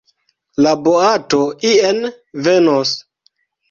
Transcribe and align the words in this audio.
La 0.67 0.71
boato 0.87 1.43
ien 1.75 2.03
venos. 2.51 2.99